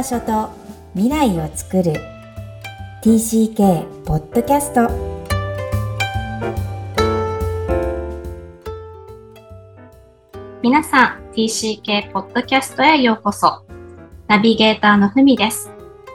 [0.00, 0.48] 場所と
[0.94, 1.92] 未来を作る
[3.02, 4.88] TCK ポッドキャスト
[10.62, 13.62] 皆さん、TCK ポッドキャストへようこそ。
[14.26, 15.70] ナビゲーターのふみです。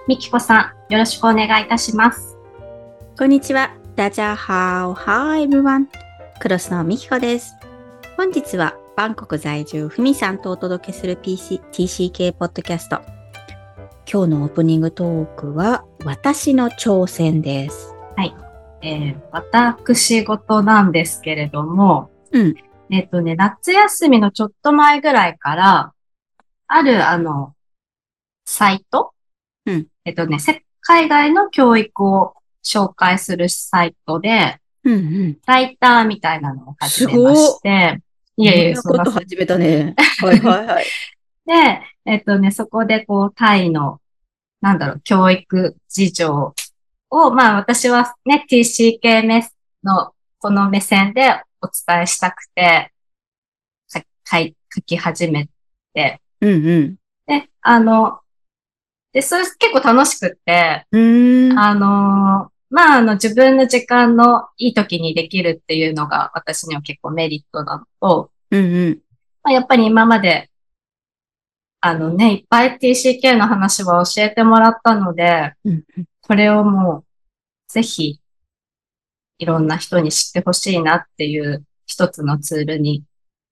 [0.07, 2.35] みきこさん、よろしくお願いいたします。
[3.15, 3.71] こんにちは。
[3.95, 5.85] ダジャーハオハイ everyone。
[6.39, 7.53] クロスのみきこです。
[8.17, 13.14] 本日はバンコク在住ふみさんとお届けする PC TCK ポッドキャスト。
[14.11, 17.95] 今日のオープニングトークは私の挑戦です。
[18.87, 22.55] えー、私事なんですけれども、うん。
[22.91, 25.93] えっ、とね、夏休みのちょっと前ぐらいから、
[26.67, 27.55] ある、あの、
[28.45, 29.11] サイト？
[29.65, 29.87] うん。
[30.05, 35.37] えっ、とね、せ海外の教育を紹介するサイトで、うんうん。
[35.47, 38.03] ライターみたいなのを始めまして、
[38.37, 39.95] いえいえ、そんなそんなこと始めたね。
[40.21, 40.85] はいはいはい。
[41.47, 43.99] で、えっとね、そこでこう、タイの、
[44.61, 46.53] なんだろう、教育事情
[47.09, 49.47] を、まあ私はね、TCK 目
[49.83, 52.91] のこの目線でお伝えしたくて、
[53.91, 55.49] か書い書き始め
[55.93, 56.95] て、うんうん。
[57.27, 58.19] で、あの、
[59.13, 61.59] で、それ結構楽しくって、うーん。
[61.59, 68.99] あのまあ、あの、自分の時間のいい時にできるっていうのが私には結構メリットなのと、うんうん。
[69.43, 70.49] まあ、やっぱり今まで、
[71.87, 75.53] あのね、いっぱい TCK の話は教えてもらったので、
[76.21, 77.03] これをも
[77.69, 78.19] う、ぜひ、
[79.37, 83.03] いろんな人に知ってほしいなっていう一つのツールに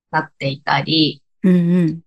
[0.09, 1.99] なっていたり、うんうん。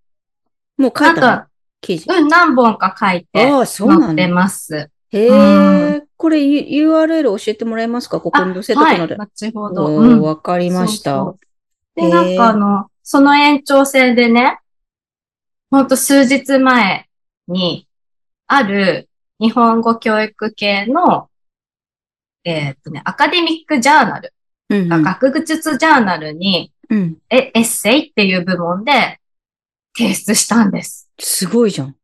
[0.78, 1.48] もう書いた
[1.80, 2.10] 記事？
[2.10, 4.26] うん、何本か書いてああ、そうな載って。
[4.26, 4.90] ます。
[5.10, 8.20] へうえ、これ U- URL 教えてもらえますか？
[8.20, 9.14] ここに載せとくので。
[9.14, 9.84] はい、後ほど。
[9.84, 11.18] おうんかりました。
[11.18, 11.38] そう
[12.00, 14.58] そうで、なんかあの、その延長線でね、
[15.70, 17.08] ほんと数日前
[17.48, 17.88] に、
[18.46, 19.08] ある
[19.40, 21.28] 日本語教育系の、
[22.44, 24.32] えーっとね、アカデミックジャーナル、
[24.70, 27.16] うんうん学術ジャーナルに、うん。
[27.30, 29.18] えエッセイっていう部門で
[29.96, 31.08] 提出したんです。
[31.18, 31.96] すごいじゃん。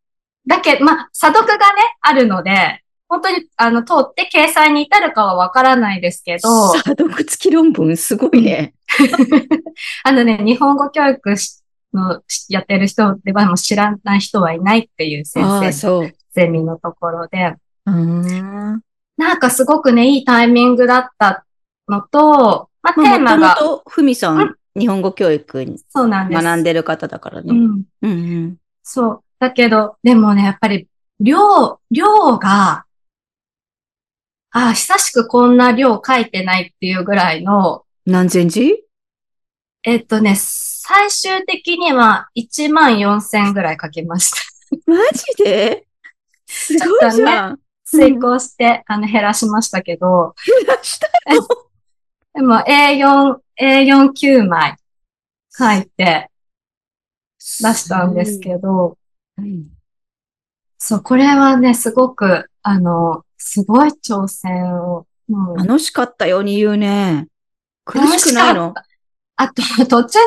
[0.46, 1.58] だけど、まあ、査読がね、
[2.00, 7.96] あるので、本当に、あの、通って掲載に至るかはわからないですけど、 査読付き論文？
[7.96, 8.74] すごいね。
[10.02, 11.61] あのね、日本語教育し
[11.92, 16.12] のしやってる人ではもう知らない人はいないっていう先生、そう。
[16.32, 18.82] ゼミのところで、うーん。
[19.16, 21.44] なんかすごくね、いいタイミングだった
[21.88, 26.42] のと、まあ、テーマが、もともと、ふみさうんん、日本語教育にそうなんです。
[26.42, 27.50] 学んでる方だからね。
[27.50, 27.84] うん。
[28.02, 28.56] うんうん。
[28.82, 29.20] そう。
[29.38, 30.88] だけど、でもね、やっぱり、
[31.20, 32.84] 量、量が、
[34.54, 38.84] ああ、久しくこんな量書いてないっていうぐらいの、何千字
[39.84, 40.36] えっとね、
[40.84, 44.36] 最終的には1万4千ぐらい書きました。
[44.86, 45.86] マジで？
[46.46, 47.60] すごいじゃん。
[47.84, 50.34] 遂行して、あの、減らしましたけど、
[50.66, 51.06] 減らした
[52.34, 54.76] でも A4、A49 枚
[55.56, 56.30] 書いて
[57.38, 58.98] 出したんですけど、
[59.38, 59.68] うん
[60.78, 67.28] そう、これはね、すごく、あの、すごい挑戦を、もう楽しかったように言うね。
[67.84, 68.74] 苦しくないの？
[69.36, 70.20] あと、 途中で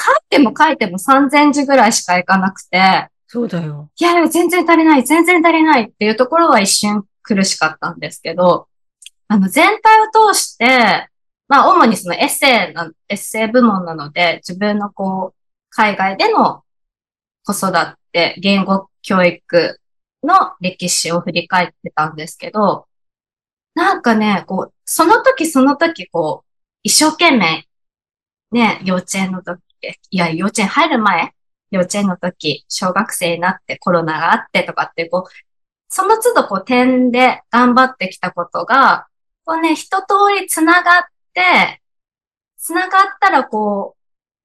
[0.00, 3.88] 書いても書いても3000字ぐらいしかいかなくて、そうだよ。
[3.98, 8.68] いや、でも全然足りない、全然足りないっていうところは一瞬苦しかったんですけど、
[9.28, 11.08] あの、全体を通して、
[11.46, 15.40] まあ、主にそのエッセイな、エッセイ部門なので、自分のこう、
[15.70, 16.64] 海外での
[17.44, 17.72] 子育
[18.12, 19.80] て、言語教育
[20.24, 22.86] の歴史を振り返ってたんですけど、
[23.74, 26.50] なんかね、こう、その時その時こう、
[26.82, 27.66] 一生懸命、
[28.52, 29.60] ね、幼稚園の時、
[30.10, 31.34] いや、幼稚園入る前
[31.70, 35.30] 幼稚園の時、小学生になってコロナがあってとかって、こう、
[35.88, 39.06] その都度こう点で頑張ってきたことが、
[39.44, 40.06] こうね、一通
[40.40, 41.02] り繋がっ
[41.34, 41.80] て、
[42.58, 43.96] 繋がったらこ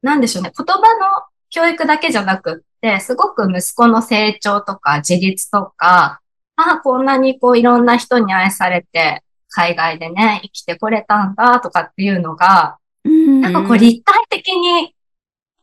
[0.03, 6.21] う、なんでしょうね、言葉の教育だけじゃなくって、すごく息子の成長とか自立とか、
[6.57, 14.95] ああ、こんなにこういろんな人に愛されて、海外でね、生きてこれたんだとかっていうのが、ななんかこう立体的に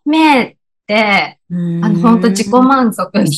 [0.07, 0.57] 見え
[0.87, 3.29] て、あの、本当自己満足の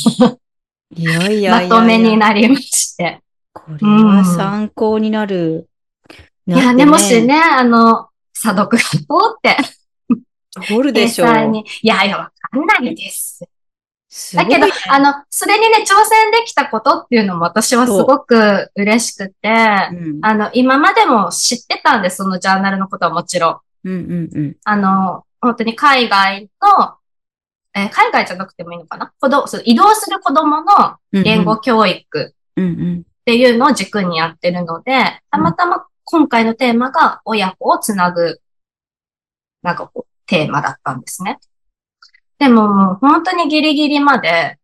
[1.51, 3.21] まとめになりまして。
[3.53, 5.69] これは参考になる。
[6.47, 9.57] いや、ね、もしね、あの、査読が通って、
[10.61, 11.65] 通るでしょ掲載に。
[11.83, 13.41] いやいや、わかんないです。
[14.35, 20.19] だけどあの、それにね、挑戦できたことっていうのも私はすごく嬉しくて、うん。
[20.23, 23.59] あの、今までも知ってたんです、そのジャーナルのことはもちろん。
[23.85, 24.57] うんうんうん。
[24.65, 26.97] あの、本当に海外の
[27.75, 29.13] えー海外じゃなくてもいいのかな？
[29.21, 32.35] 子供そう移動する子供の言語教育。
[32.57, 38.41] っていうのを軸にやってるので、たまたま今回のテーマが親子をつなぐ、
[39.63, 41.39] なんかこう、テーマだったんですね。
[42.39, 44.59] でももう本当にギリギリまで、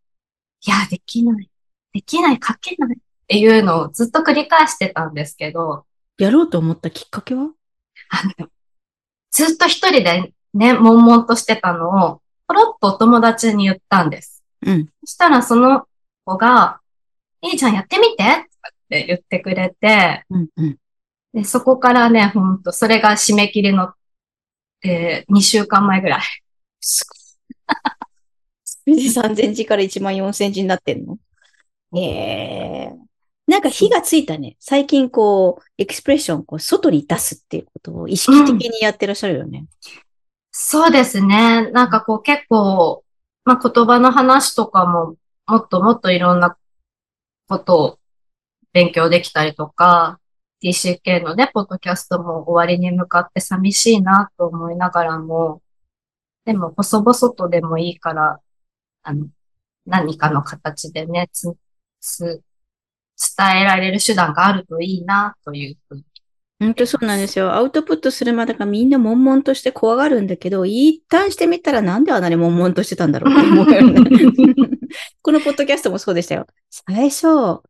[0.66, 1.50] いや、できない。
[1.92, 5.86] できない、書けないっていうのをずっと繰り返してたんですけど、
[6.18, 7.48] やろうと思ったきっかけは？
[8.10, 8.48] あの、
[9.40, 14.44] ずっと一人でね、悶々としてたのを、ポロッとお友達に言ったんです。
[14.66, 14.86] うん。
[15.04, 15.86] そしたらその
[16.24, 16.80] 子が、
[17.40, 18.26] いいじゃん、やってみてっ
[18.90, 20.76] て言ってくれて、うんうん。
[21.32, 23.94] で、そこからね、ほんと、それが締め切りの、
[24.84, 26.20] えー、2週間前ぐらい。
[28.86, 31.18] 3000字から1万4000字になってんの？
[31.96, 33.09] ええ
[33.60, 34.56] なんか火がついたね。
[34.58, 39.66] 最近こう、エクスプレッションこう外に出すっていうことを意識的にやってらっしゃるよね。
[40.50, 41.70] そうですね。
[41.70, 43.04] なんかこう結構、
[43.44, 45.16] まあ、言葉の話とかも、
[45.46, 46.56] もっともっといろんな
[47.48, 47.98] ことを
[48.72, 50.18] 勉強できたりとか、
[50.64, 55.60] TCK のね、ポッドキャストも終わりに向かって寂しいなと思いながらも、
[56.46, 58.40] でも細々とでもいいから、
[59.02, 59.26] あの、
[59.84, 61.54] 何かの形でね、つ、
[62.00, 62.42] つ、
[63.36, 66.04] 伝えられる手段があるといいなというふうに。
[66.60, 67.54] 本当そうなんですよ。
[67.54, 74.00] アウトプットするまでがみんな悶々として怖がるんだけど、一旦してみたらなんであんなに悶々としてたんだろうって思うよね。
[75.22, 76.46] このポッドキャストもそうでしたよ。
[76.68, 77.62] 最初、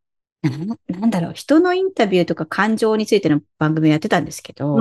[0.43, 4.79] ななんだろう、人のインタビューとか感情についての番組をやってたんですけど、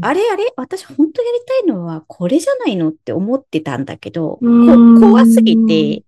[0.00, 6.02] あれあれ私本当やりたいのはこれじゃないのって思ってたんだけど、怖すぎて、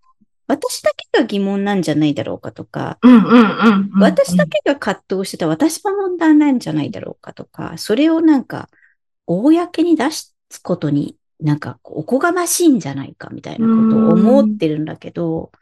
[0.50, 2.98] 私だけが疑問なんじゃないだろうかとか。
[4.00, 8.68] 私だけが葛藤してた私の問題なんじゃないだろうかとか、それをなんか、
[9.26, 15.52] 公に出すことになんかおこがましいんじゃないかみたいなことを思ってるんだけど、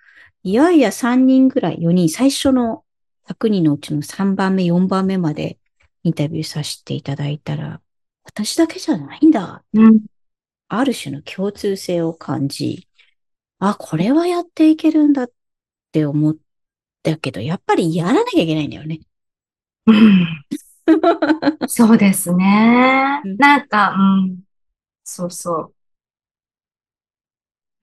[0.42, 2.84] いやいや3人ぐらい、4人、最初の
[3.26, 5.58] 100人のうちの3番目、4番目まで
[6.02, 7.82] インタビューさせていただいたら、
[8.24, 9.62] 私だけじゃないんだ。
[9.74, 10.00] うん
[10.70, 12.87] ある種の共通性を感じ、
[13.58, 15.32] あ、これはやっていけるんだっ
[15.92, 16.36] て思っ
[17.02, 19.00] たけど、やっぱりやらなきゃいけないんだよね。
[19.86, 20.44] うん
[21.68, 23.36] そうですねうん。
[23.36, 24.40] なんか、うん。
[25.04, 25.74] そうそ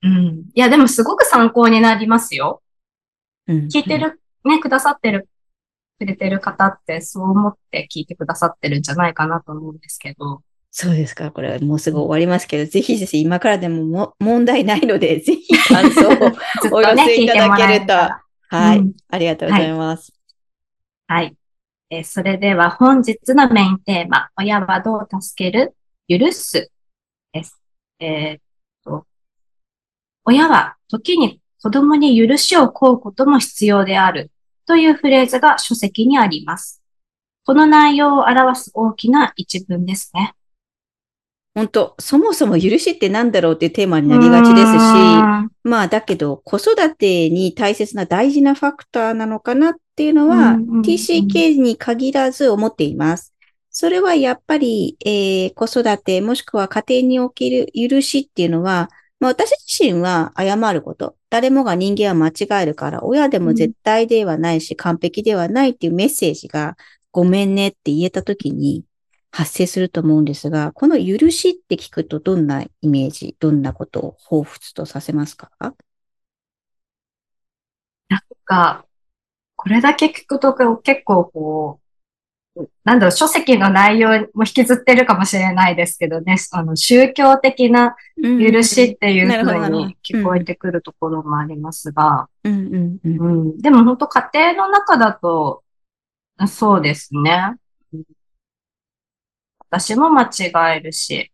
[0.03, 0.07] う。
[0.07, 0.49] うん。
[0.53, 2.61] いや、でもすごく参考になりますよ。
[3.47, 5.27] うん聞いてる、ね、くださってる、
[5.99, 10.43] くれてる方ってそう思って聞いてくださってるんじゃないかなと思うんですけど。
[10.77, 11.31] そうですか。
[11.31, 16.11] これはもうすぐ終わりますけど、ぜひぜひ今からでもも問題ないので、 ぜひ感想を
[16.75, 17.63] お寄せいただけると。
[17.63, 18.23] らえたら。
[18.49, 20.13] はい、うんありがとうございます。
[21.07, 21.33] はい。
[21.89, 25.77] えーそれでは本日のメインテーマ、親はどう助ける？
[26.09, 26.69] 許す
[27.31, 27.57] です。
[28.01, 28.41] えーっ
[28.83, 29.07] と、
[30.25, 34.29] 親は時に子供に許しを請うことも必要である
[34.67, 36.83] というフレーズが書籍にあります。
[37.45, 40.33] この内容を表す大きな一文ですね。
[41.55, 44.77] 本当そもそも許しって何だろうっていうテーマになりがちですし、
[45.63, 53.33] まあだけど子育てに大切な大事なファクターなのかなっていうのは、TCK に限らず思っています。
[53.71, 58.89] それはやっぱり、えー子育てもしくは家庭における許しっていうのは、
[59.21, 61.15] まあ、私自身は謝ること。
[61.29, 66.75] 誰もが人間は間違えるから、親でも絶対ではないし、完璧ではないっていうメッセージが、
[67.11, 68.83] ごめんねって言えたときに
[69.37, 75.51] 発生すると思うんですが、この許しって聞くとどんなイメージ、どんなことを彷彿とさせますか？
[78.07, 78.85] なんか、
[79.57, 81.81] これだけ聞くと結構こ
[82.55, 89.83] う、なんだろう、書籍の内容も引きずってるかもしれないですけどね、あの、宗教的な許しっていうなるほどなるほど。
[89.83, 92.53] 風に聞こえてくるところもありますが、うん。
[92.53, 92.99] うん。
[93.03, 93.19] うん。
[93.19, 95.61] うん、でも本当家庭の中だと、
[96.47, 97.57] そうですね。
[99.75, 101.31] うん私も間違えるし、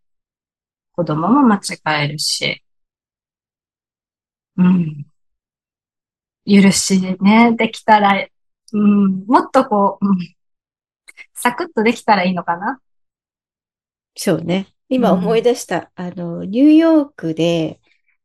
[0.93, 2.63] 子供も間違えるし、
[4.57, 5.05] うん。
[6.45, 8.27] 許しね、できたら、
[8.73, 10.17] うん、もっとこう、うん、
[11.35, 12.79] サクッとできたらいいのかな？
[14.15, 14.67] そうね。
[14.89, 17.79] 今うん思い出した、あの、ニューヨークで、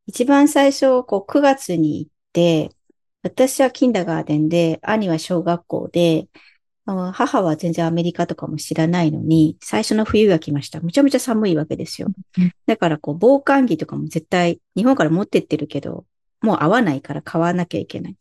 [0.06, 2.70] 一番最初、こう、9月に行って、
[3.22, 6.28] 私はキンダーガーデンで、兄は小学校で、
[6.94, 10.80] 母は全然アメリカとかも知らないのに、最初の冬が来ました。
[10.80, 12.52] むちゃむちゃ寒いわけですようん。
[12.66, 16.06] だから、こう、防寒着とかも絶対、日本から持ってってるけど、
[16.40, 18.16] もう合わないから買わなきゃいけない。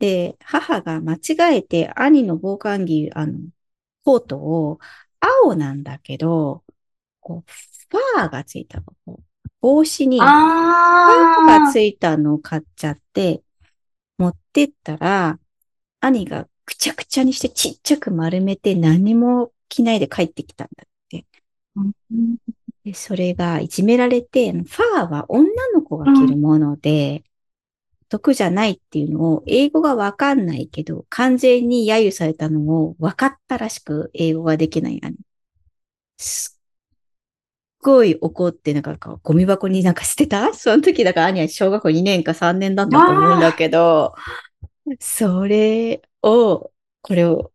[0.00, 3.38] で、母が間違えて兄の防寒着、あの、
[4.04, 4.80] コートを
[5.44, 6.64] 青なんだけど、
[7.20, 7.50] こう、
[7.90, 9.20] ファーがついたの。
[9.60, 10.24] 帽子に、あ
[11.46, 11.60] あ。
[11.64, 13.42] がついたのを買っちゃって、
[14.18, 15.38] 持ってったら、
[16.00, 21.26] 兄がくちゃくちゃにしてちっちゃく丸めて何も着ないで帰ってきたんだって。
[22.84, 27.24] でそれがいじめられて、ファーは女の子が着るもので、
[28.08, 35.16] 得じゃないっていうのを英語がわかんないけど、完全に揶揄されたのを分かったらしく英語ができない兄。
[36.18, 36.60] すっ
[37.82, 40.54] ごい怒って、なんかゴミ箱になんか捨てた？
[40.54, 44.14] その時だから兄は小学校2年か3年だったと思うんだけど、
[45.00, 46.70] それを、
[47.02, 47.50] これを、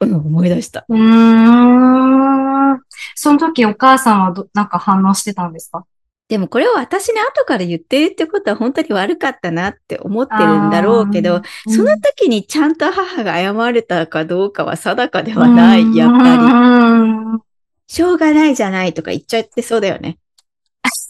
[0.00, 0.84] うん、思い出した。
[0.88, 2.80] うーん。
[3.14, 5.84] その時お母さんはど、なんか反応してたんですか？
[6.26, 16.10] でもこれを私に後から言ってるってことは本当に悪かったなって思ってるんだろうけど、その時にちゃんと母が謝れたかどうかは定かではない、やっ。
[16.10, 17.42] ぱり。
[17.86, 20.18] しょうがないじゃないとか言っちゃってそうだよね。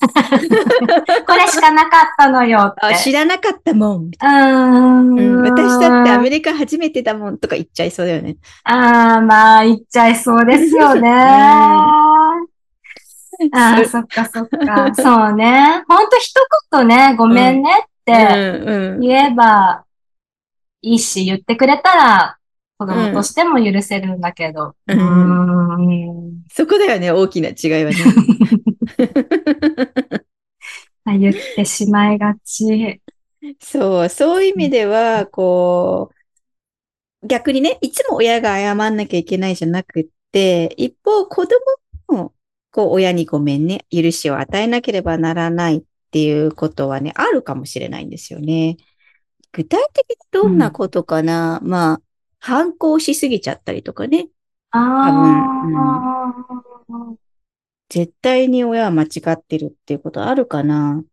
[1.27, 2.87] これしかなかったのよって。
[2.87, 4.07] あ知らなかったもん。
[4.07, 5.19] うーん。
[5.19, 8.37] うん、私だってアメリカ初めてだもんとか言っちゃいそうだよね。
[8.65, 11.11] ああ、まあ、言っちゃいそうですよね。
[13.53, 14.95] ああ、そっかそっか。
[14.95, 15.83] そうね。
[15.89, 16.33] ほんと一
[16.73, 18.99] 言ね、ごめんねって。
[19.01, 19.85] 言えば
[20.83, 22.37] いいし、言ってくれたら
[22.79, 24.75] 子供としても許せるんだけど。
[24.87, 27.97] うんそこだよね、大きな違いはね。
[31.07, 33.01] 言ってしまいがち。
[33.61, 36.11] そう、そういう意味では、こ
[37.23, 41.59] う、逆にね、いつも親が謝んなきゃいけないじゃなくって、一方、子供
[42.09, 42.35] も、
[42.71, 48.77] こう、親にごめんね、許しを与えなければならないっていうことはね、あるかもしれないんですよね。
[49.53, 52.01] 具体的にどんなことかな、まあ、
[52.41, 54.29] 反抗しすぎちゃったりとかね。
[54.71, 54.81] あ
[56.89, 57.24] あ、
[57.95, 61.05] 絶対に親は間違ってるっていうことあるかな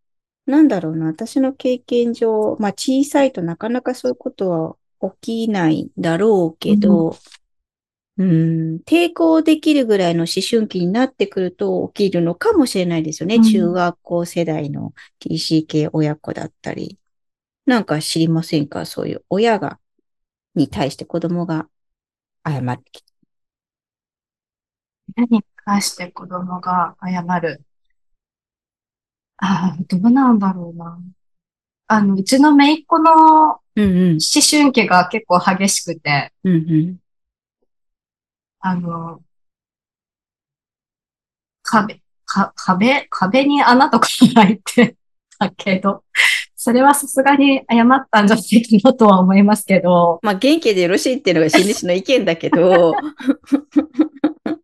[0.47, 1.05] なんだろうな。
[1.05, 7.15] 私の経験上、まあ小さいとなかなかそういうことは起きないだろうけど、
[8.17, 13.35] うん、抵抗できるぐらいの思春期になってくると起きるのかもしれないですよね。
[13.35, 16.97] うん中学校世代の TC 系親子だったり。
[17.67, 18.87] なんか知りませんか？
[18.87, 19.79] そういう親が、
[20.55, 21.69] に対して子供が
[22.43, 23.13] 謝ってきた。
[25.15, 25.50] 何？
[25.61, 27.63] に関して子供が謝る。
[29.37, 30.99] ああ、どうなんだろうな。
[31.87, 34.11] あの、うちの姪っ子のうんうん。
[34.11, 36.97] 思春期が結構激しくて、うんうん。
[38.59, 39.21] あの、
[41.63, 44.95] 壁、か、壁、壁に穴とか開いて
[45.39, 46.03] たけど、
[46.55, 52.93] それはさすがに謝ったんじゃないかなとは思いますけど、まあ、元気でよろしいっていうのが心理師の意見だけど、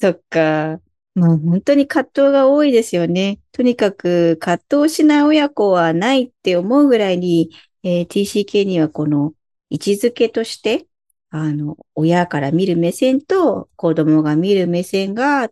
[0.00, 0.80] そっか。
[1.14, 3.38] もう本当に葛藤が多いですよね。
[3.52, 7.50] とにかく葛藤しない親子はないって思うぐらいに、
[7.84, 9.34] えー TCK にはこの
[9.70, 10.86] 位置づけとして、
[11.30, 15.50] あの、親から見る目線と子供が見る目線が違う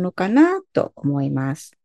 [0.00, 1.76] のかなと思います。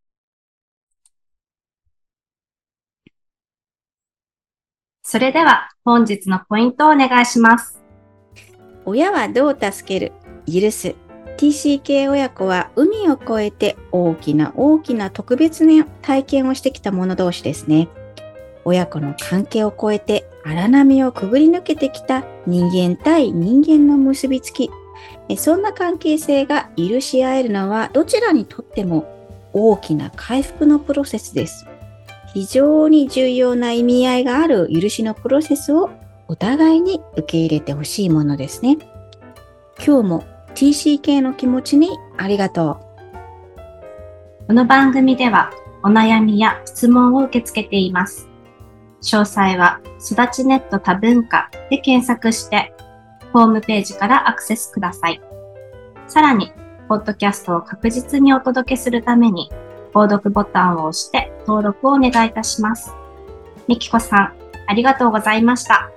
[5.04, 7.80] それでは本日のポイントをお願いします。
[8.86, 10.12] 親はどう助ける？
[10.52, 10.96] 許す
[11.40, 17.88] TCK 親子は海を越えて大きな大きな特別な体験をしてきた者同士ですね。
[18.66, 24.70] 親子の関係を超えて荒波をくぐり抜けてきた人間対人間の結びつき。
[25.38, 29.08] そんな関係性が許し合えるのはどちらにとっても
[29.54, 31.66] 大きな回復のプロセスです。
[32.34, 35.90] 非常に重要な意味合いがある許しのプロセスを
[36.28, 38.78] お互いに受け入れてほしいものですね。
[39.78, 42.82] 今日も TCK の気持ちにありがと
[44.46, 45.52] この番組では
[45.84, 48.28] お悩みや質問を受け付けています。
[49.02, 52.74] 詳細は育ちネット多文化で検索して
[53.32, 55.22] ホームページからアクセスください。
[56.10, 56.52] さらに、
[56.90, 59.50] ポッドキャストを確実にお届けするために、
[59.94, 62.94] 購読ボタンを押して登録をお願いいたします。
[63.70, 64.34] みきこさん、
[64.68, 65.90] ありがとうございました。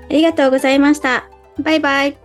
[0.00, 0.04] う。
[0.08, 1.28] ありがとうございました。
[1.62, 2.23] バイバイ。